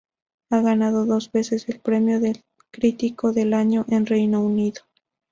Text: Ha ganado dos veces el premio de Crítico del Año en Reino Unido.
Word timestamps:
Ha 0.49 0.61
ganado 0.61 1.05
dos 1.05 1.31
veces 1.31 1.69
el 1.69 1.79
premio 1.79 2.19
de 2.19 2.43
Crítico 2.71 3.33
del 3.33 3.53
Año 3.53 3.85
en 3.87 4.07
Reino 4.07 4.41
Unido. 4.43 4.81